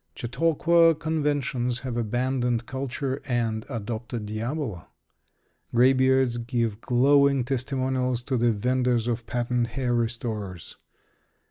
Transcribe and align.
Chautauqua 0.15 0.95
conventions 0.95 1.81
have 1.81 1.95
abandoned 1.95 2.65
culture 2.65 3.21
and 3.27 3.67
adopted 3.69 4.25
diabolo. 4.25 4.87
Graybeards 5.75 6.39
give 6.39 6.81
glowing 6.81 7.43
testimonials 7.43 8.23
to 8.23 8.35
the 8.35 8.49
venders 8.51 9.07
of 9.07 9.27
patent 9.27 9.67
hair 9.67 9.93
restorers. 9.93 10.79